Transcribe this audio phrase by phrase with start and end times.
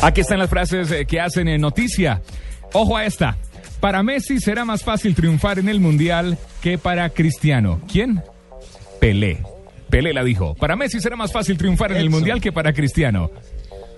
[0.00, 2.22] Aquí están las frases eh, que hacen en noticia.
[2.72, 3.36] Ojo a esta.
[3.80, 7.80] Para Messi será más fácil triunfar en el Mundial que para Cristiano.
[7.90, 8.22] ¿Quién?
[9.00, 9.42] Pelé.
[9.90, 10.54] Pelé la dijo.
[10.54, 13.30] Para Messi será más fácil triunfar en el Mundial que para Cristiano.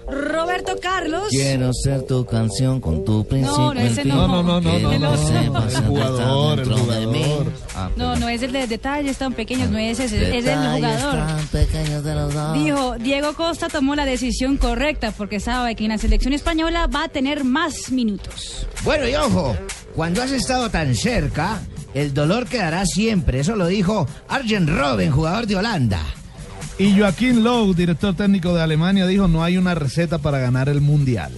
[0.07, 1.29] Roberto Carlos.
[1.31, 3.57] Quiero ser tu canción con tu principio.
[3.59, 4.29] No, no, ese no.
[4.29, 7.23] No, no, no, no, no, sepas El jugador, el dentro de mí.
[7.25, 7.53] jugador.
[7.75, 11.27] Ah, No, no es el de detalles tan pequeños, no es ese, es el jugador.
[11.27, 12.55] tan pequeños de los dos.
[12.55, 17.05] Dijo, Diego Costa tomó la decisión correcta porque sabe que en la selección española va
[17.05, 18.67] a tener más minutos.
[18.85, 19.57] Bueno, y ojo,
[19.95, 21.61] cuando has estado tan cerca,
[21.95, 23.41] el dolor quedará siempre.
[23.41, 26.01] Eso lo dijo Arjen Robben, jugador de Holanda.
[26.79, 30.81] Y Joaquín Lowe, director técnico de Alemania, dijo no hay una receta para ganar el
[30.81, 31.33] mundial.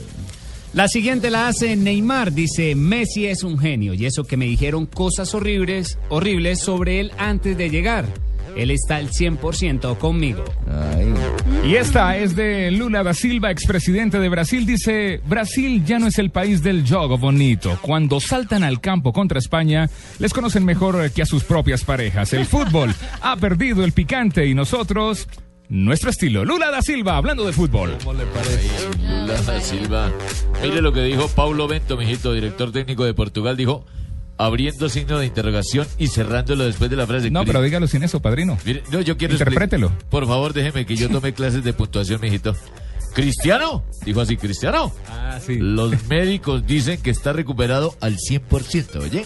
[0.73, 4.87] La siguiente la hace Neymar, dice Messi es un genio y eso que me dijeron
[4.87, 8.07] cosas horribles, horribles sobre él antes de llegar.
[8.57, 10.43] Él está al 100% conmigo.
[10.67, 11.15] Ay,
[11.69, 14.65] Y esta es de Lula da Silva, expresidente de Brasil.
[14.65, 17.79] Dice, Brasil ya no es el país del juego bonito.
[17.83, 22.33] Cuando saltan al campo contra España, les conocen mejor que a sus propias parejas.
[22.33, 25.29] El fútbol ha perdido el picante y nosotros,
[25.69, 26.45] nuestro estilo.
[26.45, 27.97] Lula da Silva, hablando de fútbol.
[28.05, 30.11] Lula da Silva.
[30.63, 33.85] Mire lo que dijo Paulo Bento, mijito, director técnico de Portugal, dijo
[34.39, 37.31] abriendo signo de interrogación y cerrándolo después de la frase.
[37.31, 38.59] No, pero dígalo sin eso, padrino.
[38.65, 39.93] Mire, no, yo quiero Interprételo.
[40.11, 42.55] Por favor, déjeme que yo tome clases de puntuación, mijito.
[43.15, 43.83] ¿Cristiano?
[44.05, 44.93] Dijo así, ¿Cristiano?
[45.09, 45.57] Ah, sí.
[45.59, 49.25] Los médicos dicen que está recuperado al 100%, ¿oye?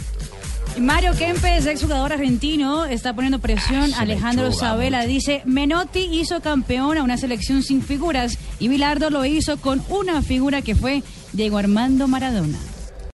[0.79, 3.93] Mario Kempes, exjugador argentino, está poniendo presión.
[3.95, 9.57] Alejandro Sabela dice, Menotti hizo campeón a una selección sin figuras y Bilardo lo hizo
[9.57, 12.59] con una figura que fue Diego Armando Maradona.